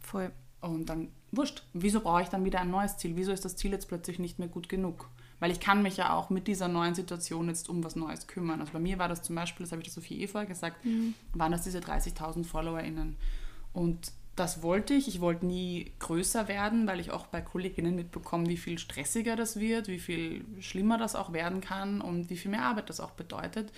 [0.00, 0.32] Voll.
[0.60, 3.14] Und dann, wurscht, wieso brauche ich dann wieder ein neues Ziel?
[3.14, 5.08] Wieso ist das Ziel jetzt plötzlich nicht mehr gut genug?
[5.38, 8.60] Weil ich kann mich ja auch mit dieser neuen Situation jetzt um was Neues kümmern.
[8.60, 10.84] Also bei mir war das zum Beispiel, das habe ich der Sophie eh vorher gesagt,
[10.84, 11.14] mhm.
[11.34, 13.16] waren das diese 30.000 FollowerInnen.
[13.72, 15.08] Und das wollte ich.
[15.08, 19.58] Ich wollte nie größer werden, weil ich auch bei Kolleginnen mitbekomme, wie viel stressiger das
[19.58, 23.12] wird, wie viel schlimmer das auch werden kann und wie viel mehr Arbeit das auch
[23.12, 23.72] bedeutet.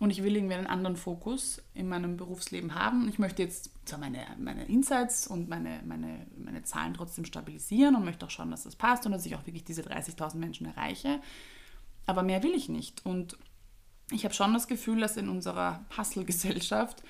[0.00, 3.08] Und ich will irgendwie einen anderen Fokus in meinem Berufsleben haben.
[3.08, 8.04] Ich möchte jetzt zwar meine, meine Insights und meine, meine, meine Zahlen trotzdem stabilisieren und
[8.04, 11.20] möchte auch schauen, dass das passt und dass ich auch wirklich diese 30.000 Menschen erreiche.
[12.06, 13.04] Aber mehr will ich nicht.
[13.06, 13.38] Und
[14.10, 17.02] ich habe schon das Gefühl, dass in unserer Hustle-Gesellschaft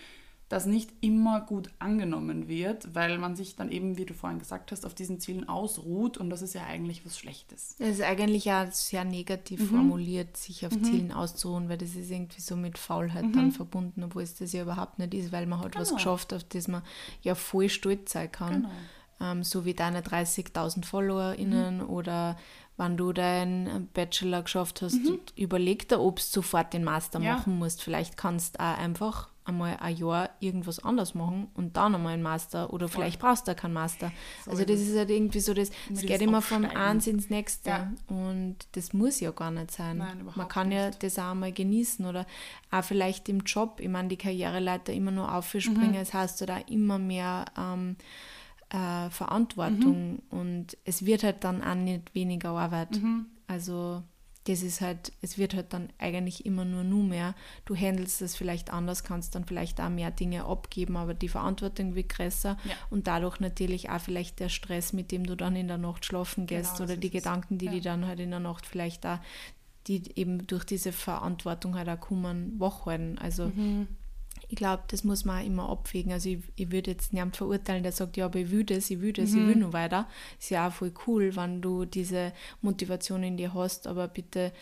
[0.48, 4.72] das nicht immer gut angenommen wird, weil man sich dann eben, wie du vorhin gesagt
[4.72, 7.76] hast, auf diesen Zielen ausruht und das ist ja eigentlich was Schlechtes.
[7.78, 9.66] Das ist eigentlich ja sehr negativ mhm.
[9.66, 10.85] formuliert, sich auf mhm.
[10.85, 13.33] Zielen auszuruhen, weil das ist irgendwie so mit Faulheit mhm.
[13.33, 15.83] dann verbunden, obwohl es das ja überhaupt nicht ist, weil man halt genau.
[15.83, 16.83] was geschafft, auf das man
[17.22, 18.62] ja voll stolz sein kann.
[18.62, 18.70] Genau.
[19.20, 21.88] Ähm, so wie deine 30.000 FollowerInnen mhm.
[21.88, 22.37] oder
[22.76, 25.20] wenn du deinen Bachelor geschafft hast, mhm.
[25.37, 27.35] überleg dir, ob du sofort den Master ja.
[27.35, 27.83] machen musst.
[27.83, 32.22] Vielleicht kannst du auch einfach einmal ein Jahr irgendwas anders machen und dann einmal ein
[32.22, 33.02] Master oder Voll.
[33.02, 34.11] vielleicht brauchst du keinen Master.
[34.44, 37.70] So also das ist halt irgendwie so, das, es geht immer vom eins ins nächste
[37.70, 37.92] ja.
[38.09, 39.98] und das muss ja gar nicht sein.
[39.98, 40.78] Nein, Man kann nicht.
[40.78, 42.26] ja das auch mal genießen oder
[42.70, 45.94] auch vielleicht im Job, ich meine, die Karriereleiter immer nur aufspringen, mhm.
[45.94, 47.96] das heißt da immer mehr ähm,
[48.70, 50.22] äh, Verantwortung mhm.
[50.30, 52.92] und es wird halt dann auch nicht weniger Arbeit.
[52.92, 53.26] Mhm.
[53.46, 54.02] Also
[54.44, 57.35] das ist halt, es wird halt dann eigentlich immer nur nur mehr.
[57.64, 61.94] Du handelst das vielleicht anders, kannst dann vielleicht auch mehr Dinge abgeben, aber die Verantwortung
[61.94, 62.74] wird größer ja.
[62.90, 66.46] und dadurch natürlich auch vielleicht der Stress, mit dem du dann in der Nacht schlafen
[66.46, 67.72] gehst genau, oder die Gedanken, die ja.
[67.72, 69.18] die dann halt in der Nacht vielleicht auch,
[69.87, 73.18] die eben durch diese Verantwortung halt auch kommen, wach werden.
[73.18, 73.88] Also mhm
[74.54, 76.12] ich glaube, das muss man auch immer abwägen.
[76.12, 79.00] Also ich, ich würde jetzt niemand verurteilen, der sagt, ja, aber ich will das, ich
[79.00, 79.40] will das, mhm.
[79.40, 80.08] ich will nur weiter.
[80.38, 84.52] Ist ja auch voll cool, wenn du diese Motivation in dir hast, aber bitte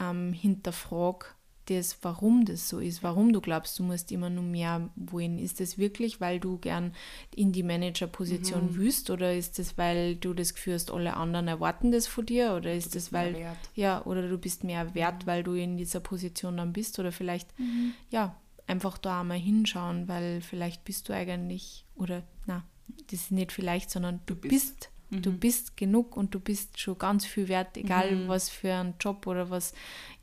[0.00, 1.36] ähm, hinterfrag
[1.66, 5.38] das, warum das so ist, warum du glaubst, du musst immer nur mehr wollen.
[5.38, 6.94] Ist das wirklich, weil du gern
[7.36, 8.76] in die Managerposition mhm.
[8.78, 12.54] willst oder ist das, weil du das Gefühl hast, alle anderen erwarten das von dir
[12.54, 13.36] oder ist das, weil
[13.74, 15.26] ja, oder du bist mehr wert, mhm.
[15.26, 17.92] weil du in dieser Position dann bist oder vielleicht mhm.
[18.10, 18.34] ja,
[18.72, 22.64] einfach da einmal hinschauen, weil vielleicht bist du eigentlich, oder na,
[23.10, 24.50] das ist nicht vielleicht, sondern du, du bist.
[24.50, 24.90] bist.
[25.10, 25.22] Mhm.
[25.22, 28.28] Du bist genug und du bist schon ganz viel wert, egal mhm.
[28.28, 29.74] was für ein Job oder was,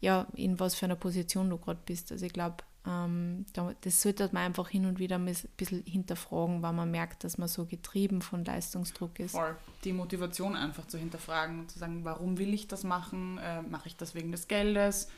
[0.02, 2.12] ja, in was für einer Position du gerade bist.
[2.12, 3.46] Also ich glaube, ähm,
[3.82, 5.26] das sollte man einfach hin und wieder ein
[5.58, 9.34] bisschen hinterfragen, weil man merkt, dass man so getrieben von Leistungsdruck ist.
[9.34, 9.56] Voll.
[9.84, 13.38] Die Motivation einfach zu hinterfragen und zu sagen, warum will ich das machen?
[13.38, 15.10] Äh, Mache ich das wegen des Geldes?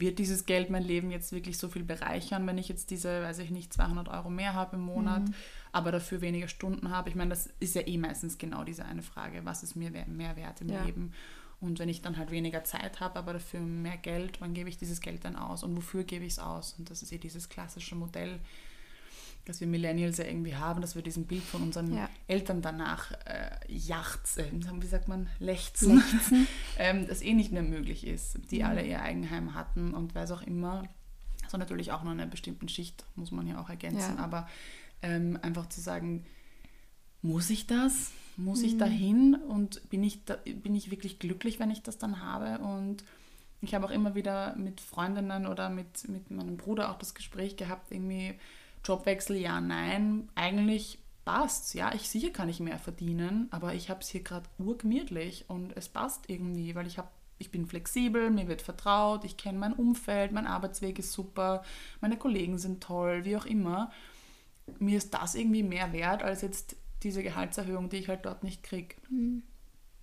[0.00, 3.38] Wird dieses Geld mein Leben jetzt wirklich so viel bereichern, wenn ich jetzt diese, weiß
[3.38, 5.34] ich nicht, 200 Euro mehr habe im Monat, mhm.
[5.72, 7.08] aber dafür weniger Stunden habe?
[7.08, 10.36] Ich meine, das ist ja eh meistens genau diese eine Frage, was ist mir mehr
[10.36, 10.84] wert im ja.
[10.84, 11.12] Leben?
[11.60, 14.76] Und wenn ich dann halt weniger Zeit habe, aber dafür mehr Geld, wann gebe ich
[14.76, 16.74] dieses Geld dann aus und wofür gebe ich es aus?
[16.78, 18.40] Und das ist eh dieses klassische Modell,
[19.44, 22.08] das wir Millennials ja irgendwie haben, dass wir diesem Bild von unseren ja.
[22.26, 26.46] Eltern danach äh, jachts, äh, wie sagt man, lechzen, lechzen.
[26.78, 28.64] ähm, das eh nicht mehr möglich ist, die mhm.
[28.66, 30.84] alle ihr Eigenheim hatten und weiß auch immer,
[31.48, 34.22] so natürlich auch nur in einer bestimmten Schicht, muss man ja auch ergänzen, ja.
[34.22, 34.48] aber
[35.02, 36.24] ähm, einfach zu sagen,
[37.20, 38.12] muss ich das?
[38.36, 38.64] Muss mhm.
[38.64, 39.34] ich dahin?
[39.34, 42.62] Und bin ich, da, bin ich wirklich glücklich, wenn ich das dann habe?
[42.64, 43.04] Und
[43.60, 47.56] ich habe auch immer wieder mit Freundinnen oder mit, mit meinem Bruder auch das Gespräch
[47.56, 48.34] gehabt, irgendwie
[48.84, 54.00] Jobwechsel, ja, nein, eigentlich passt Ja, ich sicher kann ich mehr verdienen, aber ich habe
[54.00, 58.46] es hier gerade urgemütlich und es passt irgendwie, weil ich habe ich bin flexibel, mir
[58.46, 61.64] wird vertraut, ich kenne mein Umfeld, mein Arbeitsweg ist super,
[62.00, 63.90] meine Kollegen sind toll, wie auch immer.
[64.78, 68.62] Mir ist das irgendwie mehr wert als jetzt diese Gehaltserhöhung, die ich halt dort nicht
[68.62, 68.94] kriege.
[69.10, 69.42] Mhm.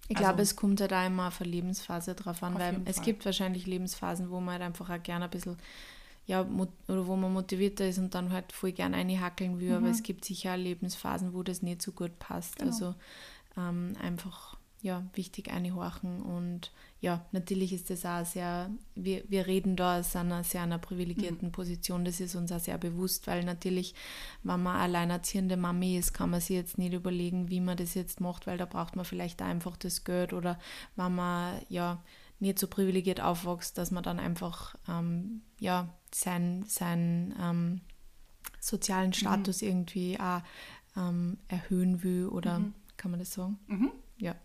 [0.08, 2.98] Ich also, glaube, es kommt halt auch immer auf eine Lebensphase drauf an, weil es
[2.98, 3.06] Fall.
[3.06, 5.58] gibt wahrscheinlich Lebensphasen, wo man halt einfach auch gerne ein bisschen,
[6.32, 6.48] ja,
[6.88, 9.76] oder wo man motivierter ist und dann halt voll gerne einhackeln will, mhm.
[9.76, 12.56] aber es gibt sicher auch Lebensphasen, wo das nicht so gut passt.
[12.56, 12.72] Genau.
[12.72, 12.96] Also
[13.58, 16.22] ähm, einfach ja, wichtig einhorchen.
[16.22, 20.78] Und ja, natürlich ist das auch sehr, wir, wir reden da aus einer sehr einer
[20.78, 21.52] privilegierten mhm.
[21.52, 23.94] Position, das ist uns auch sehr bewusst, weil natürlich,
[24.44, 28.22] wenn man alleinerziehende Mami ist, kann man sich jetzt nicht überlegen, wie man das jetzt
[28.22, 30.58] macht, weil da braucht man vielleicht einfach das Geld oder
[30.96, 32.02] wenn man ja
[32.40, 37.82] nicht so privilegiert aufwächst, dass man dann einfach ähm, ja, seinen sein, ähm,
[38.60, 39.14] sozialen mhm.
[39.14, 39.68] Status mhm.
[39.68, 40.42] irgendwie auch
[40.98, 42.74] ähm, erhöhen will oder mhm.
[42.98, 43.60] kann man das sagen?
[43.68, 44.36] Mhm ja.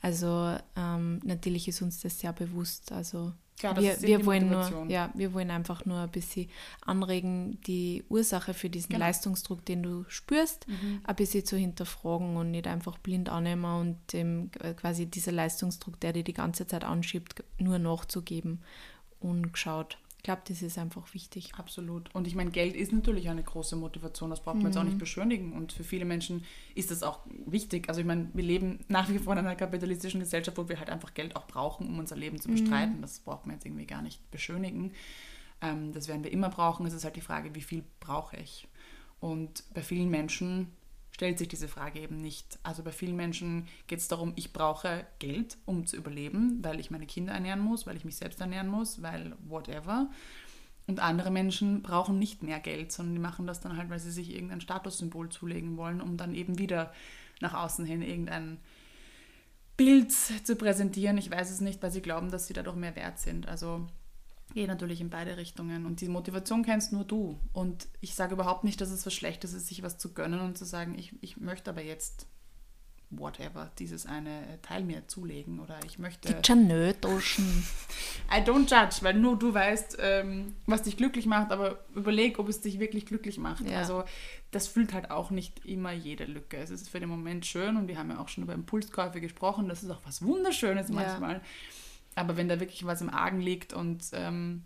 [0.00, 2.90] Also ähm, natürlich ist uns das sehr bewusst.
[2.90, 6.48] Also Klar, wir, wir wollen nur, ja, wir wollen einfach nur ein bisschen
[6.80, 9.00] anregen, die Ursache für diesen genau.
[9.00, 11.00] Leistungsdruck, den du spürst, mhm.
[11.02, 16.12] ein bisschen zu hinterfragen und nicht einfach blind annehmen und dem quasi dieser Leistungsdruck, der
[16.12, 18.62] dir die ganze Zeit anschiebt, nur nachzugeben
[19.18, 21.54] und geschaut, ich glaube, das ist einfach wichtig.
[21.56, 22.12] Absolut.
[22.14, 24.68] Und ich meine, Geld ist natürlich eine große Motivation, das braucht man mhm.
[24.68, 24.98] jetzt auch nicht mhm.
[24.98, 25.52] beschönigen.
[25.52, 27.88] Und für viele Menschen ist das auch wichtig.
[27.88, 30.90] Also ich meine, wir leben nach wie vor in einer kapitalistischen Gesellschaft, wo wir halt
[30.90, 32.96] einfach Geld auch brauchen, um unser Leben zu bestreiten.
[32.96, 33.02] Mhm.
[33.02, 34.92] Das braucht man jetzt irgendwie gar nicht beschönigen.
[35.62, 36.84] Ähm, das werden wir immer brauchen.
[36.84, 38.66] Es ist halt die Frage, wie viel brauche ich?
[39.20, 40.72] Und bei vielen Menschen
[41.18, 42.60] stellt sich diese Frage eben nicht.
[42.62, 46.92] Also bei vielen Menschen geht es darum, ich brauche Geld, um zu überleben, weil ich
[46.92, 50.08] meine Kinder ernähren muss, weil ich mich selbst ernähren muss, weil whatever.
[50.86, 54.12] Und andere Menschen brauchen nicht mehr Geld, sondern die machen das dann halt, weil sie
[54.12, 56.92] sich irgendein Statussymbol zulegen wollen, um dann eben wieder
[57.40, 58.58] nach außen hin irgendein
[59.76, 61.18] Bild zu präsentieren.
[61.18, 63.48] Ich weiß es nicht, weil sie glauben, dass sie dadurch mehr wert sind.
[63.48, 63.88] Also
[64.54, 65.86] geht natürlich in beide Richtungen.
[65.86, 67.38] Und die Motivation kennst nur du.
[67.52, 70.58] Und ich sage überhaupt nicht, dass es was Schlechtes ist, sich was zu gönnen und
[70.58, 72.26] zu sagen, ich, ich möchte aber jetzt
[73.10, 76.28] whatever, dieses eine Teil mir zulegen oder ich möchte...
[76.28, 77.66] Gibt's schon Nötoschen.
[78.30, 82.48] I don't judge, weil nur du weißt, ähm, was dich glücklich macht, aber überleg, ob
[82.48, 83.64] es dich wirklich glücklich macht.
[83.68, 83.78] Ja.
[83.78, 84.04] Also
[84.50, 86.58] das füllt halt auch nicht immer jede Lücke.
[86.58, 89.68] Es ist für den Moment schön und wir haben ja auch schon über Impulskäufe gesprochen,
[89.68, 91.34] das ist auch was Wunderschönes manchmal.
[91.36, 91.40] Ja
[92.18, 94.64] aber wenn da wirklich was im Argen liegt und ähm,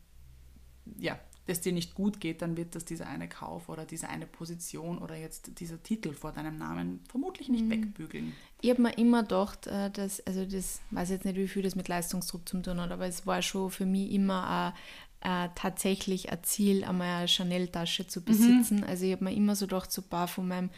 [0.99, 4.27] ja, es dir nicht gut geht, dann wird das dieser eine Kauf oder diese eine
[4.27, 7.71] Position oder jetzt dieser Titel vor deinem Namen vermutlich nicht mhm.
[7.71, 8.33] wegbügeln.
[8.61, 11.75] Ich habe mir immer gedacht, äh, dass, also das weiß jetzt nicht, wie viel das
[11.75, 14.73] mit Leistungsdruck zu tun hat, aber es war schon für mich immer
[15.21, 18.79] ein, tatsächlich ein Ziel, einmal eine Chanel-Tasche zu besitzen.
[18.79, 18.85] Mhm.
[18.85, 20.71] Also ich habe mir immer so gedacht, so ein paar von meinem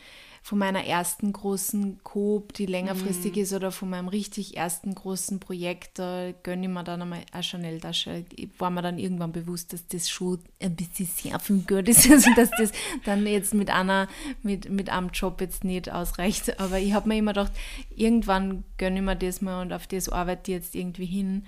[0.45, 3.43] von meiner ersten großen Coop, die längerfristig mhm.
[3.43, 7.43] ist, oder von meinem richtig ersten großen Projekt, da gönne ich mir dann einmal eine
[7.43, 8.27] Chanel-Tasche.
[8.59, 12.29] War mir dann irgendwann bewusst, dass das schon ein bisschen sehr viel Geld ist, also
[12.37, 12.73] dass das
[13.07, 14.07] dann jetzt mit einer,
[14.43, 16.61] mit, mit einem Job jetzt nicht ausreicht.
[16.61, 17.53] Aber ich habe mir immer gedacht,
[17.97, 21.47] irgendwann gönne ich mir das mal und auf das arbeite ich jetzt irgendwie hin.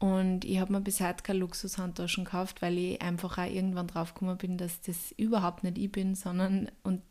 [0.00, 4.14] Und ich habe mir bis heute keine Luxushandtaschen gekauft, weil ich einfach auch irgendwann drauf
[4.14, 7.02] gekommen bin, dass das überhaupt nicht ich bin, sondern und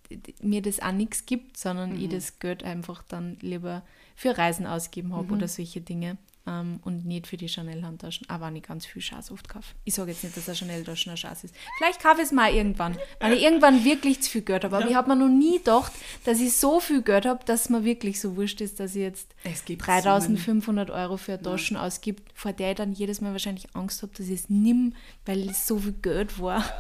[0.41, 1.99] mir das auch nichts gibt, sondern mhm.
[2.02, 3.84] ich das Geld einfach dann lieber
[4.15, 5.34] für Reisen ausgeben habe mhm.
[5.34, 6.17] oder solche Dinge.
[6.47, 8.30] Ähm, und nicht für die Chanel-Handtaschen.
[8.30, 9.75] Aber wenn ich ganz viel Schaß oft kaufe.
[9.86, 11.56] Ich sage jetzt nicht, dass eine Chanel-Taschen ein Schaß ist.
[11.78, 14.75] Vielleicht kaufe ich es mal irgendwann, wenn ich irgendwann wirklich zu viel Geld habe.
[14.75, 14.91] Aber ja.
[14.91, 15.91] ich habe mir noch nie gedacht,
[16.25, 19.02] dass ich so viel Geld habe, dass es mir wirklich so wurscht ist, dass ich
[19.02, 21.86] jetzt 3500 Euro für eine Taschen ja.
[21.86, 25.49] ausgibt, vor der ich dann jedes Mal wahrscheinlich Angst habe, dass ich es nimm, weil
[25.49, 26.63] es so viel Geld war.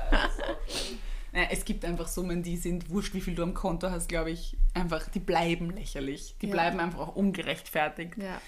[1.31, 4.57] es gibt einfach Summen, die sind wurscht, wie viel du am Konto hast, glaube ich,
[4.73, 6.35] einfach, die bleiben lächerlich.
[6.41, 6.51] Die ja.
[6.51, 8.17] bleiben einfach auch ungerechtfertigt.
[8.17, 8.41] Ja.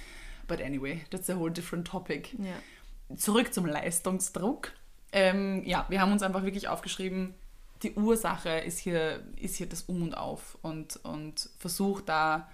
[0.51, 2.35] But anyway, that's a whole different topic.
[2.37, 3.15] Ja.
[3.15, 4.73] Zurück zum Leistungsdruck.
[5.13, 7.35] Ähm, ja, wir haben uns einfach wirklich aufgeschrieben,
[7.83, 12.49] die Ursache ist hier, ist hier das Um und Auf und, und versuch da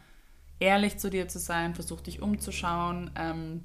[0.60, 3.10] ehrlich zu dir zu sein, versuch dich umzuschauen.
[3.16, 3.64] Ähm,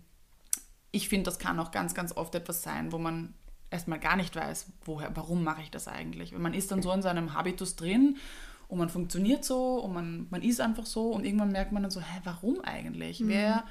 [0.93, 3.35] ich finde, das kann auch ganz, ganz oft etwas sein, wo man
[3.71, 6.33] erstmal gar nicht weiß, woher, warum mache ich das eigentlich.
[6.33, 8.17] man ist dann so in seinem Habitus drin
[8.69, 11.91] und man funktioniert so und man, man ist einfach so und irgendwann merkt man dann
[11.91, 13.21] so, hä, warum eigentlich?
[13.21, 13.29] Mhm.
[13.29, 13.65] Wer,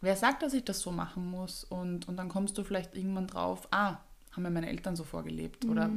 [0.00, 1.64] wer sagt, dass ich das so machen muss?
[1.64, 3.98] Und, und dann kommst du vielleicht irgendwann drauf, ah,
[4.32, 5.70] haben mir meine Eltern so vorgelebt mhm.
[5.70, 5.90] oder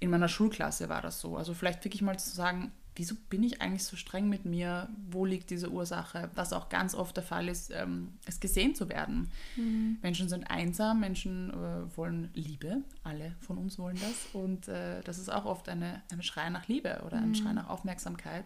[0.00, 1.36] in meiner Schulklasse war das so.
[1.36, 4.88] Also vielleicht wirklich mal zu sagen, wieso bin ich eigentlich so streng mit mir?
[5.08, 6.30] Wo liegt diese Ursache?
[6.34, 9.30] Was auch ganz oft der Fall ist, ähm, es gesehen zu werden.
[9.56, 9.98] Mhm.
[10.02, 14.34] Menschen sind einsam, Menschen äh, wollen Liebe, alle von uns wollen das.
[14.34, 17.34] Und äh, das ist auch oft eine, ein Schrei nach Liebe oder ein mhm.
[17.36, 18.44] Schrei nach Aufmerksamkeit.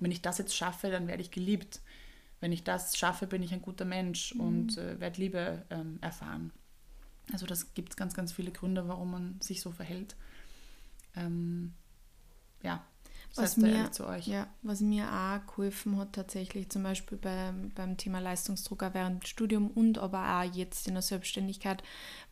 [0.00, 1.80] Wenn ich das jetzt schaffe, dann werde ich geliebt.
[2.44, 4.40] Wenn ich das schaffe, bin ich ein guter Mensch mhm.
[4.42, 6.52] und äh, werde Liebe ähm, erfahren.
[7.32, 10.14] Also das gibt es ganz, ganz viele Gründe, warum man sich so verhält.
[11.16, 11.72] Ähm,
[12.62, 12.84] ja,
[13.34, 13.90] was mir,
[14.26, 19.22] Ja, was mir auch geholfen hat, tatsächlich zum Beispiel beim, beim Thema Leistungsdruck auch während
[19.22, 21.82] dem Studium und aber auch jetzt in der Selbstständigkeit,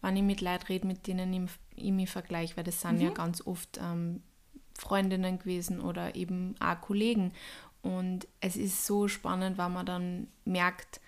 [0.03, 3.01] wenn ich mit Leuten rede, mit denen ich, ich mich vergleiche, weil das sind mhm.
[3.01, 4.23] ja ganz oft ähm,
[4.79, 7.33] Freundinnen gewesen oder eben auch Kollegen.
[7.83, 11.01] Und es ist so spannend, weil man dann merkt,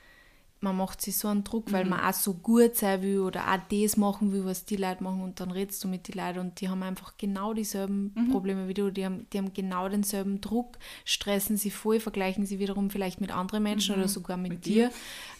[0.64, 1.90] man macht sich so einen Druck, weil mhm.
[1.90, 5.22] man auch so gut sein will oder auch das machen will, was die Leute machen
[5.22, 8.30] und dann redest du mit den Leuten und die haben einfach genau dieselben mhm.
[8.30, 12.58] Probleme wie du, die haben, die haben genau denselben Druck, stressen sie voll, vergleichen sie
[12.58, 14.00] wiederum vielleicht mit anderen Menschen mhm.
[14.00, 14.88] oder sogar mit, mit dir.
[14.88, 14.94] dir.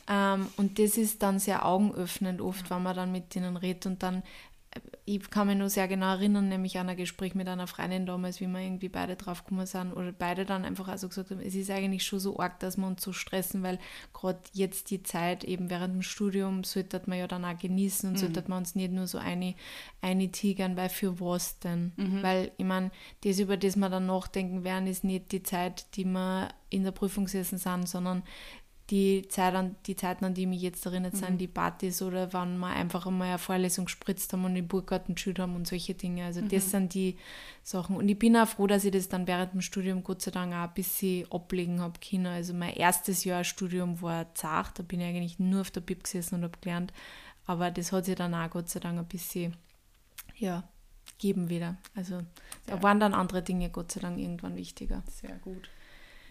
[0.07, 4.03] Ähm, und das ist dann sehr augenöffnend oft, wenn man dann mit denen redet und
[4.03, 4.23] dann
[5.07, 8.41] ich kann mich nur sehr genau erinnern, nämlich an ein Gespräch mit einer Freundin damals,
[8.41, 11.55] wie wir irgendwie beide drauf gekommen sind oder beide dann einfach also gesagt haben, es
[11.55, 13.79] ist eigentlich schon so arg, dass wir uns so stressen, weil
[14.15, 18.17] gerade jetzt die Zeit eben während dem Studium sollte man ja dann auch genießen und
[18.17, 18.19] mhm.
[18.19, 19.55] sollte man uns nicht nur so eine,
[20.01, 21.93] eine tigern, weil für was denn?
[21.97, 22.23] Mhm.
[22.23, 22.91] Weil ich meine,
[23.25, 26.93] das, über das wir dann nachdenken werden, ist nicht die Zeit, die wir in der
[26.93, 28.23] Prüfung sitzen sind, sondern
[28.90, 31.18] die, Zeit an, die Zeiten, an die mich jetzt erinnert, mhm.
[31.18, 35.14] sind die Partys oder wann wir einfach einmal eine Vorlesung gespritzt haben und den Burggarten
[35.14, 36.25] geschüttet haben und solche Dinge.
[36.27, 36.49] Also mhm.
[36.51, 37.16] das sind die
[37.62, 37.97] Sachen.
[37.97, 40.53] Und ich bin auch froh, dass ich das dann während dem Studium Gott sei Dank
[40.53, 42.27] auch ein bisschen ablegen habe können.
[42.27, 46.05] Also mein erstes Jahr Studium war zart, da bin ich eigentlich nur auf der Bib
[46.05, 46.92] gesessen und habe gelernt.
[47.47, 49.57] Aber das hat sich dann auch Gott sei Dank ein bisschen,
[50.37, 50.64] ja,
[51.18, 51.77] geben wieder.
[51.94, 52.20] Also
[52.66, 55.03] da waren dann andere Dinge Gott sei Dank irgendwann wichtiger.
[55.09, 55.70] Sehr gut.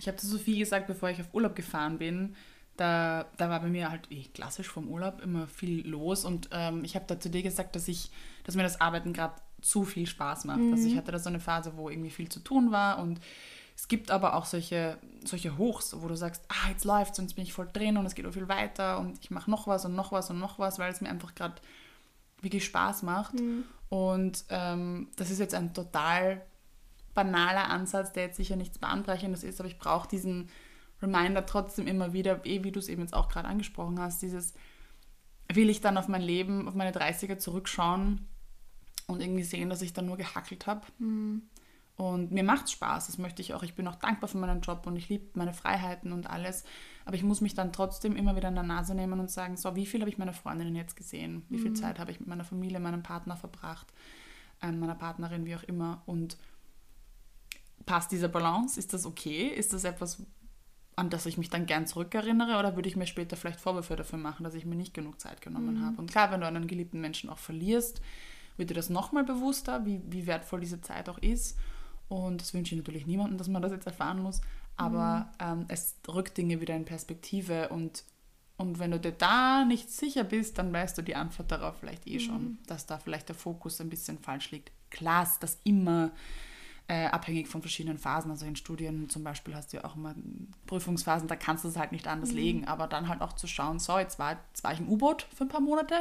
[0.03, 2.35] Ich habe zu Sophie gesagt, bevor ich auf Urlaub gefahren bin,
[2.75, 6.83] da, da war bei mir halt wie klassisch vom Urlaub immer viel los und ähm,
[6.83, 8.11] ich habe da zu dir gesagt, dass ich,
[8.43, 10.59] dass mir das Arbeiten gerade zu viel Spaß macht.
[10.59, 10.73] Mhm.
[10.73, 13.21] Also ich hatte da so eine Phase, wo irgendwie viel zu tun war und
[13.77, 17.35] es gibt aber auch solche, solche Hochs, wo du sagst, ah, jetzt läuft's und jetzt
[17.35, 19.85] bin ich voll drin und es geht auch viel weiter und ich mache noch was
[19.85, 21.55] und noch was und noch was, weil es mir einfach gerade
[22.41, 23.35] wirklich Spaß macht.
[23.35, 23.63] Mhm.
[23.87, 26.41] Und ähm, das ist jetzt ein total
[27.13, 30.49] banaler Ansatz, der jetzt sicher nichts Bahnbrechendes ist, aber ich brauche diesen
[31.01, 34.53] Reminder trotzdem immer wieder, eh, wie du es eben jetzt auch gerade angesprochen hast, dieses,
[35.51, 38.27] will ich dann auf mein Leben, auf meine 30er zurückschauen
[39.07, 40.81] und irgendwie sehen, dass ich dann nur gehackelt habe.
[40.97, 41.43] Mhm.
[41.95, 43.61] Und mir macht es Spaß, das möchte ich auch.
[43.61, 46.63] Ich bin auch dankbar für meinen Job und ich liebe meine Freiheiten und alles.
[47.05, 49.75] Aber ich muss mich dann trotzdem immer wieder in der Nase nehmen und sagen, so,
[49.75, 51.45] wie viel habe ich meine Freundinnen jetzt gesehen?
[51.49, 51.75] Wie viel mhm.
[51.75, 53.93] Zeit habe ich mit meiner Familie, meinem Partner verbracht,
[54.61, 56.01] äh, meiner Partnerin, wie auch immer.
[56.07, 56.37] Und
[57.85, 58.79] passt diese Balance?
[58.79, 59.47] Ist das okay?
[59.47, 60.23] Ist das etwas,
[60.95, 64.19] an das ich mich dann gern zurückerinnere oder würde ich mir später vielleicht Vorwürfe dafür
[64.19, 65.85] machen, dass ich mir nicht genug Zeit genommen mhm.
[65.85, 65.97] habe?
[65.97, 68.01] Und klar, wenn du einen geliebten Menschen auch verlierst,
[68.57, 71.57] wird dir das nochmal bewusster, wie, wie wertvoll diese Zeit auch ist.
[72.07, 74.41] Und das wünsche ich natürlich niemandem, dass man das jetzt erfahren muss.
[74.77, 75.61] Aber mhm.
[75.61, 78.03] ähm, es rückt Dinge wieder in Perspektive und,
[78.57, 82.07] und wenn du dir da nicht sicher bist, dann weißt du die Antwort darauf vielleicht
[82.07, 82.19] eh mhm.
[82.19, 84.71] schon, dass da vielleicht der Fokus ein bisschen falsch liegt.
[84.89, 86.11] Klar ist das immer
[86.87, 88.31] äh, abhängig von verschiedenen Phasen.
[88.31, 90.15] Also in Studien zum Beispiel hast du ja auch immer
[90.67, 92.37] Prüfungsphasen, da kannst du es halt nicht anders mhm.
[92.37, 95.27] legen, aber dann halt auch zu schauen, so, jetzt war, jetzt war ich im U-Boot
[95.35, 95.95] für ein paar Monate,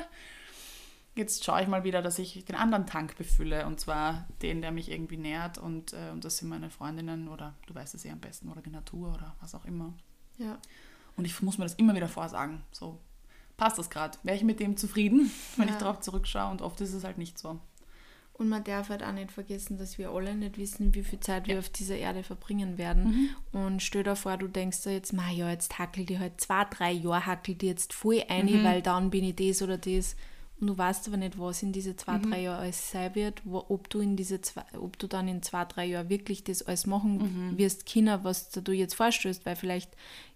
[1.14, 4.72] jetzt schaue ich mal wieder, dass ich den anderen Tank befülle und zwar den, der
[4.72, 8.10] mich irgendwie nährt und, äh, und das sind meine Freundinnen oder du weißt es eh
[8.10, 9.92] am besten oder die Natur oder was auch immer.
[10.38, 10.58] Ja.
[11.16, 12.98] Und ich muss mir das immer wieder vorsagen, so
[13.56, 14.18] passt das gerade?
[14.22, 15.74] Wäre ich mit dem zufrieden, wenn Ja.
[15.74, 16.50] ich darauf zurückschaue?
[16.50, 17.60] Und oft ist es halt nicht so.
[18.34, 21.46] Und man darf halt auch nicht vergessen, dass wir alle nicht wissen, wie viel Zeit
[21.46, 23.30] wir auf dieser Erde verbringen werden.
[23.52, 26.64] Und stell dir vor, du denkst dir jetzt, ma ja, jetzt hackelt die halt zwei,
[26.64, 30.16] drei Jahre, hackelt die jetzt voll ein, weil dann bin ich das oder das.
[30.60, 33.64] Und du weißt aber nicht, was in diese zwei, drei Jahre alles sein wird, wo,
[33.68, 36.86] ob du in diese zwei, ob du dann in zwei, drei Jahren wirklich das alles
[36.86, 39.90] machen wirst, Kinder, was du jetzt vorstößt, weil vielleicht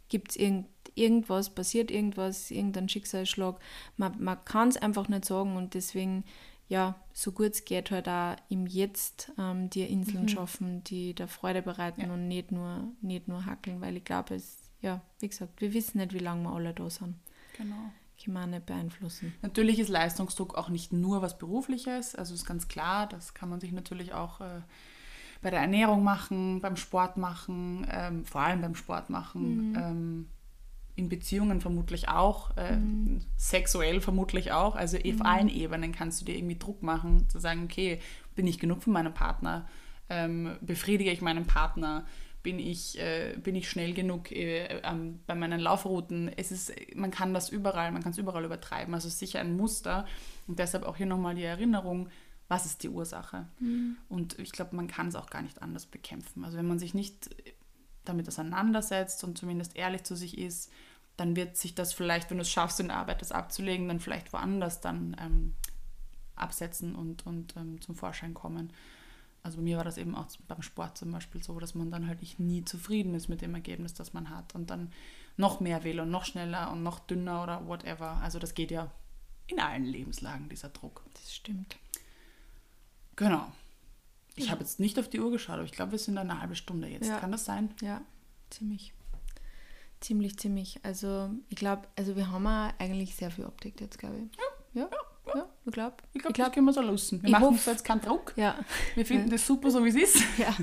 [0.08, 3.58] gibt es irgend, irgendwas, passiert irgendwas, irgendein Schicksalsschlag.
[3.96, 6.24] Man, man kann es einfach nicht sagen und deswegen,
[6.68, 11.28] ja, so gut es geht, halt auch im Jetzt ähm, die Inseln schaffen, die der
[11.28, 12.12] Freude bereiten Ja.
[12.12, 15.98] und nicht nur, nicht nur hackeln, weil ich glaube, es, ja, wie gesagt, wir wissen
[15.98, 17.14] nicht, wie lange wir alle da sind.
[17.56, 17.92] Genau.
[18.24, 19.34] Kann man nicht beeinflussen.
[19.42, 23.60] Natürlich ist Leistungsdruck auch nicht nur was Berufliches, also ist ganz klar, das kann man
[23.60, 24.62] sich natürlich auch äh,
[25.42, 30.28] bei der Ernährung machen, beim Sport machen, ähm, vor allem beim Sport machen, ähm,
[30.96, 32.78] in Beziehungen vermutlich auch, äh,
[33.36, 37.64] sexuell vermutlich auch, also auf allen Ebenen kannst du dir irgendwie Druck machen, zu sagen,
[37.64, 38.00] okay,
[38.34, 39.68] bin ich genug für meinen Partner,
[40.08, 42.06] ähm, befriedige ich meinen Partner,
[42.42, 44.80] bin ich, äh, bin ich schnell genug äh,
[45.26, 46.28] bei meinen Laufrouten.
[46.28, 48.94] Es ist, man kann das überall, man kann es überall übertreiben.
[48.94, 50.06] Also es ist sicher ein Muster.
[50.46, 52.08] Und deshalb auch hier nochmal die Erinnerung,
[52.46, 53.48] was ist die Ursache?
[54.08, 56.44] Und ich glaube, man kann es auch gar nicht anders bekämpfen.
[56.44, 57.30] Also wenn man sich nicht
[58.04, 60.70] damit auseinandersetzt und zumindest ehrlich zu sich ist,
[61.16, 64.00] dann wird sich das vielleicht, wenn du es schaffst, in der Arbeit das abzulegen, dann
[64.00, 65.54] vielleicht woanders dann ähm,
[66.34, 68.72] absetzen und, und ähm, zum Vorschein kommen.
[69.42, 72.08] Also bei mir war das eben auch beim Sport zum Beispiel so, dass man dann
[72.08, 74.92] halt nicht nie zufrieden ist mit dem Ergebnis, das man hat und dann
[75.36, 78.16] noch mehr will und noch schneller und noch dünner oder whatever.
[78.22, 78.90] Also das geht ja
[79.46, 81.04] in allen Lebenslagen, dieser Druck.
[81.14, 81.76] Das stimmt.
[83.14, 83.46] Genau.
[84.34, 86.56] Ich habe jetzt nicht auf die Uhr geschaut, aber ich glaube, wir sind eine halbe
[86.56, 87.08] Stunde jetzt.
[87.08, 87.18] Ja.
[87.18, 87.72] Kann das sein?
[87.80, 88.02] Ja,
[88.50, 88.92] ziemlich.
[90.00, 90.78] Ziemlich, ziemlich.
[90.82, 94.38] Also ich glaube, also wir haben auch eigentlich sehr viel Optik jetzt, glaube ich.
[94.74, 94.90] Ja, ja,
[95.34, 95.96] ja, ich glaube.
[96.12, 97.20] Ich glaube, das können wir so lassen.
[97.22, 98.32] Wir Ich machen uns jetzt keinen Druck.
[98.36, 98.56] Ja,
[98.94, 100.22] Wir finden das super, so wie es ist.
[100.38, 100.54] ja.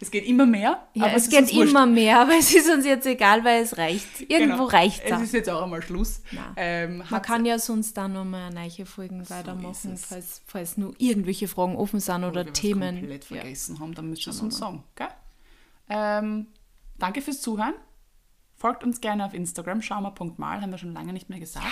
[0.00, 0.86] Es geht immer mehr.
[0.94, 1.70] ja es ist geht uns wurscht.
[1.70, 4.22] immer mehr, aber es ist uns jetzt egal, weil es reicht.
[4.22, 4.64] Irgendwo Genau.
[4.64, 5.22] reicht Es es.
[5.22, 6.20] ist jetzt auch einmal Schluss.
[6.56, 10.04] Ähm, Man kann ja sonst dann nochmal neue Folgen ist weitermachen, es.
[10.06, 12.96] falls, falls nur irgendwelche Fragen offen sind Wo oder wir was Themen.
[12.98, 13.36] komplett Ja.
[13.36, 14.82] vergessen haben, dann müsst ihr es wir uns sagen.
[14.96, 15.08] Gell?
[15.88, 16.48] Ähm,
[16.98, 17.74] danke fürs Zuhören.
[18.62, 21.66] Folgt uns gerne auf Instagram, schaumer.mal, haben wir schon lange nicht mehr gesagt.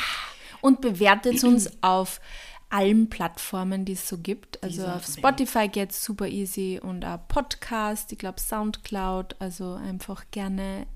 [0.61, 2.21] Und bewertet uns auf
[2.69, 4.61] allen Plattformen, die es so gibt.
[4.65, 5.07] Also auf.
[5.07, 9.37] Spotify geht es super easy und auch Podcast, ich glaube Soundcloud.
[9.39, 10.89] Also einfach gerne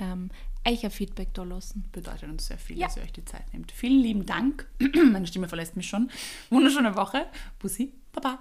[0.00, 0.30] ähm,
[0.66, 1.84] euch ein Feedback da lassen.
[1.92, 2.88] Bedeutet uns sehr viel, Ja.
[2.88, 3.70] dass ihr euch die Zeit nehmt.
[3.70, 4.66] Vielen lieben Dank.
[5.12, 6.10] Meine Stimme verlässt mich schon.
[6.50, 7.26] Wunderschöne Woche.
[7.60, 8.40] Bussi, Baba.